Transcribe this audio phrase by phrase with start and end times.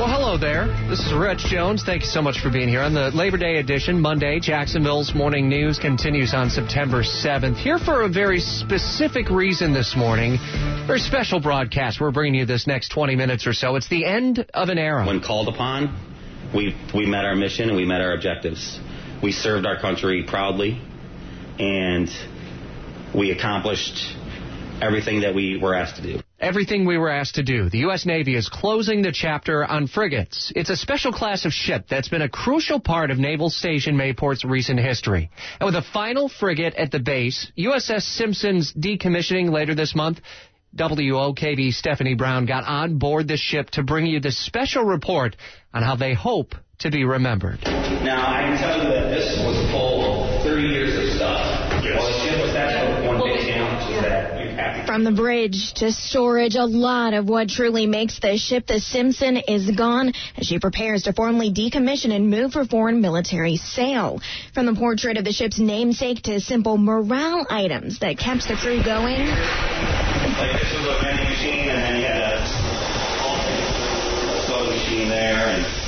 [0.00, 0.66] Well, hello there.
[0.88, 1.82] This is Rich Jones.
[1.82, 4.00] Thank you so much for being here on the Labor Day edition.
[4.00, 7.58] Monday, Jacksonville's morning news continues on September 7th.
[7.58, 10.38] Here for a very specific reason this morning.
[10.86, 12.00] Very special broadcast.
[12.00, 13.76] We're bringing you this next 20 minutes or so.
[13.76, 15.06] It's the end of an era.
[15.06, 15.94] When called upon,
[16.54, 18.80] we, we met our mission and we met our objectives.
[19.22, 20.80] We served our country proudly
[21.58, 22.08] and
[23.14, 24.16] we accomplished
[24.80, 26.20] everything that we were asked to do.
[26.40, 27.68] Everything we were asked to do.
[27.68, 28.06] The U.S.
[28.06, 30.50] Navy is closing the chapter on frigates.
[30.56, 34.42] It's a special class of ship that's been a crucial part of Naval Station Mayport's
[34.42, 35.30] recent history.
[35.60, 40.20] And with a final frigate at the base, USS Simpson's decommissioning later this month,
[40.74, 45.36] WOKV Stephanie Brown got on board the ship to bring you this special report
[45.74, 47.60] on how they hope to be remembered.
[47.64, 51.84] Now, I can tell you that this was full of 30 years of stuff.
[51.84, 51.98] Yes.
[51.98, 54.39] Well, the ship was that's one big challenge is that
[54.86, 59.36] from the bridge to storage, a lot of what truly makes the ship the Simpson
[59.36, 64.20] is gone as she prepares to formally decommission and move for foreign military sale.
[64.52, 68.82] From the portrait of the ship's namesake to simple morale items that kept the crew
[68.82, 69.26] going.
[69.26, 72.42] Like this was a vending machine, and then you had a,
[74.34, 75.80] a soda machine there, and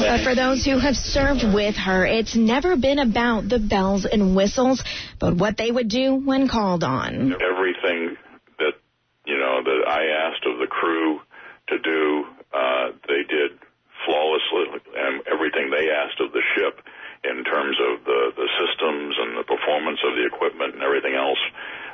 [0.00, 4.36] but for those who have served with her, it's never been about the bells and
[4.36, 4.84] whistles,
[5.18, 7.34] but what they would do when called on.
[7.86, 8.16] Everything
[8.58, 8.74] that,
[9.24, 11.20] you know, that I asked of the crew
[11.68, 13.58] to do, uh, they did
[14.04, 16.80] flawlessly, and everything they asked of the ship
[17.24, 21.38] in terms of the, the systems and the performance of the equipment and everything else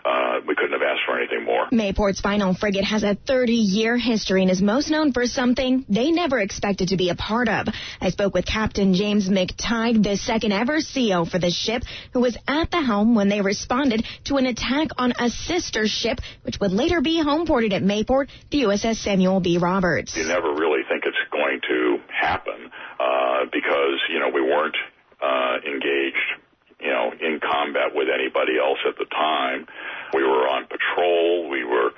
[0.05, 1.62] uh, we couldn't have asked for anything more.
[1.73, 6.39] Mayport's final frigate has a 30-year history and is most known for something they never
[6.39, 7.67] expected to be a part of.
[8.01, 12.37] I spoke with Captain James McTighe, the second ever CO for the ship, who was
[12.47, 16.73] at the helm when they responded to an attack on a sister ship, which would
[16.73, 19.57] later be homeported at Mayport, the USS Samuel B.
[19.57, 20.15] Roberts.
[20.15, 24.77] You never really think it's going to happen uh, because, you know, we weren't
[25.23, 26.43] uh, engaged
[26.83, 29.67] you know, in combat with anybody else at the time.
[30.13, 31.49] We were on patrol.
[31.49, 31.91] We were,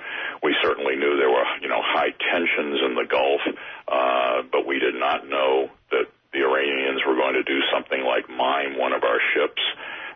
[0.43, 3.41] we certainly knew there were, you know, high tensions in the Gulf,
[3.87, 8.29] uh, but we did not know that the Iranians were going to do something like
[8.29, 9.61] mine one of our ships,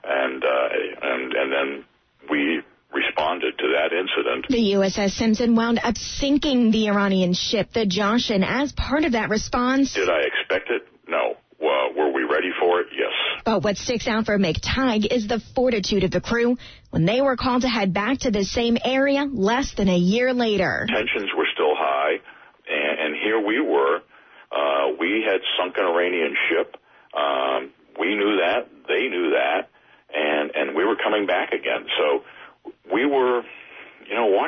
[0.04, 0.70] and uh,
[1.02, 1.86] and and then
[2.30, 2.62] we
[2.94, 4.48] responded to that incident.
[4.50, 9.30] The USS Simpson wound up sinking the Iranian ship, the Joshan, as part of that
[9.30, 9.94] response.
[9.94, 10.88] Did I expect it?
[11.08, 11.38] No.
[11.62, 12.88] Were we ready for it?
[12.94, 13.12] Yes.
[13.50, 16.56] But what sticks out for McTighe is the fortitude of the crew
[16.92, 20.36] when they were called to head back to the same area less than a year
[20.36, 20.86] later.
[20.88, 22.18] Tensions were still high,
[22.70, 24.02] and, and here we were.
[24.52, 26.78] Uh, we had sunk an Iranian ship.
[27.18, 28.70] Um, we knew that.
[28.88, 29.72] They knew that.
[30.14, 31.88] And, and we were coming back again.
[31.98, 32.22] So
[32.94, 33.42] we were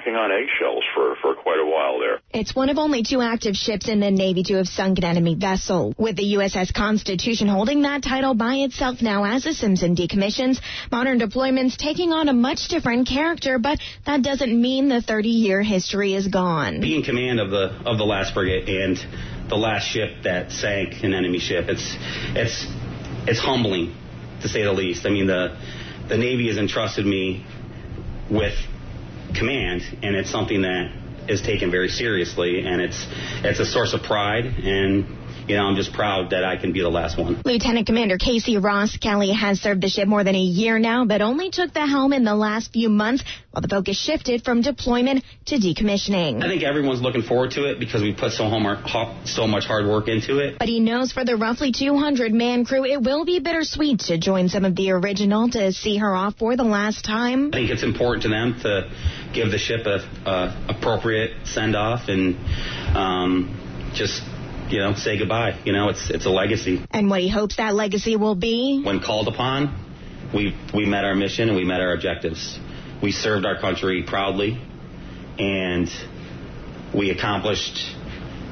[0.02, 2.20] walking on eggshells for, for quite a while there.
[2.34, 5.36] It's one of only two active ships in the Navy to have sunk an enemy
[5.36, 10.60] vessel, with the USS Constitution holding that title by itself now as the Simpson decommissions.
[10.92, 16.16] Modern deployments taking on a much different character, but that doesn't mean the 30-year history
[16.16, 16.82] is gone.
[16.82, 18.98] Being command of the of the last frigate and
[19.50, 21.96] the last ship that sank an enemy ship, it's
[22.36, 22.66] it's
[23.28, 23.96] it's humbling
[24.42, 25.06] to say the least.
[25.06, 25.58] I mean the
[26.10, 27.46] the Navy has entrusted me
[28.30, 28.54] with
[29.34, 30.92] command, and it's something that
[31.28, 33.08] is taken very seriously, and it's
[33.44, 36.82] it's a source of pride and you know, I'm just proud that I can be
[36.82, 37.42] the last one.
[37.46, 41.22] Lieutenant Commander Casey Ross Kelly has served the ship more than a year now, but
[41.22, 45.24] only took the helm in the last few months while the focus shifted from deployment
[45.46, 46.44] to decommissioning.
[46.44, 48.50] I think everyone's looking forward to it because we put so,
[49.26, 50.60] so much hard work into it.
[50.60, 54.50] But he knows for the roughly 200 man crew, it will be bittersweet to join
[54.50, 57.48] some of the original to see her off for the last time.
[57.48, 58.90] I think it's important to them to
[59.34, 62.36] give the ship a, a appropriate send off and
[62.96, 64.22] um, just
[64.72, 65.60] you know, say goodbye.
[65.66, 66.86] You know, it's it's a legacy.
[66.92, 68.82] And what he hopes that legacy will be?
[68.84, 69.76] When called upon,
[70.34, 72.60] we we met our mission and we met our objectives.
[73.02, 74.62] We served our country proudly,
[75.40, 75.90] and
[76.94, 77.96] we accomplished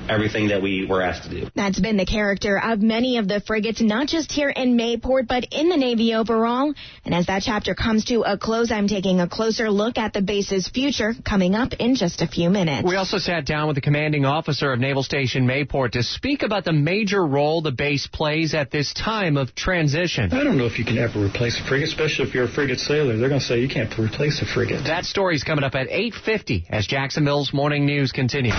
[0.09, 1.47] everything that we were asked to do.
[1.55, 5.45] That's been the character of many of the frigates, not just here in Mayport, but
[5.51, 6.73] in the Navy overall.
[7.05, 10.21] And as that chapter comes to a close, I'm taking a closer look at the
[10.21, 12.87] base's future coming up in just a few minutes.
[12.87, 16.65] We also sat down with the commanding officer of Naval Station Mayport to speak about
[16.65, 20.33] the major role the base plays at this time of transition.
[20.33, 22.79] I don't know if you can ever replace a frigate, especially if you're a frigate
[22.79, 23.17] sailor.
[23.17, 24.85] They're going to say you can't replace a frigate.
[24.85, 28.53] That story's coming up at 8.50 as Jacksonville's Morning News continues.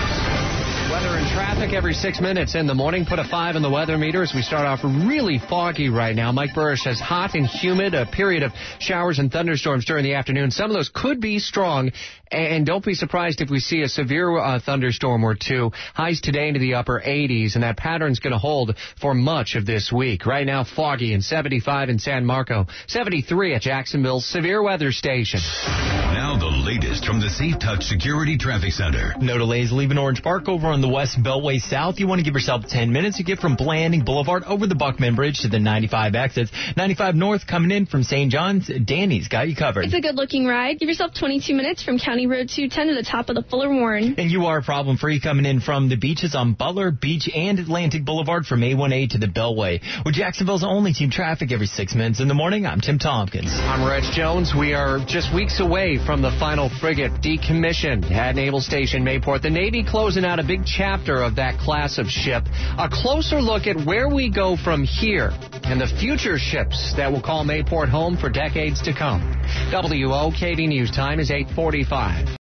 [1.01, 3.05] Weather and traffic every six minutes in the morning.
[3.05, 6.31] Put a five in the weather meter as we start off really foggy right now.
[6.31, 10.51] Mike Buresh says hot and humid, a period of showers and thunderstorms during the afternoon.
[10.51, 11.91] Some of those could be strong,
[12.31, 15.71] and don't be surprised if we see a severe uh, thunderstorm or two.
[15.95, 19.65] Highs today into the upper 80s, and that pattern's going to hold for much of
[19.65, 20.27] this week.
[20.27, 25.39] Right now, foggy and 75 in San Marco, 73 at Jacksonville's severe weather station.
[25.65, 29.15] Now the latest from the Safe Touch Security Traffic Center.
[29.19, 31.99] No delays leaving Orange Park over on the West Beltway South.
[31.99, 33.17] You want to give yourself 10 minutes.
[33.17, 36.51] to get from Blanding Boulevard over the Buckman Bridge to the 95 exits.
[36.75, 38.31] 95 North coming in from St.
[38.31, 38.69] John's.
[38.85, 39.85] Danny's got you covered.
[39.85, 40.79] It's a good looking ride.
[40.79, 44.15] Give yourself 22 minutes from County Road 210 to the top of the Fuller Warren.
[44.17, 48.03] And you are problem free coming in from the beaches on Butler Beach and Atlantic
[48.05, 49.81] Boulevard from A1A to the Beltway.
[50.05, 53.51] With Jacksonville's only team traffic every six minutes in the morning, I'm Tim Tompkins.
[53.51, 54.53] I'm Rich Jones.
[54.57, 59.41] We are just weeks away from the final frigate decommissioned at Naval Station Mayport.
[59.41, 62.43] The Navy closing out a big chapter of that class of ship.
[62.79, 65.29] A closer look at where we go from here
[65.63, 69.21] and the future ships that will call Mayport home for decades to come.
[69.69, 72.35] WOKV News time is 845.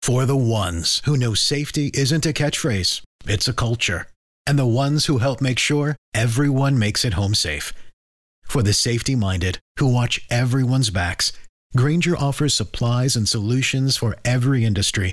[0.00, 4.06] For the ones who know safety isn't a catchphrase, it's a culture.
[4.46, 7.74] And the ones who help make sure everyone makes it home safe.
[8.44, 11.34] For the safety minded who watch everyone's backs,
[11.76, 15.12] Grainger offers supplies and solutions for every industry,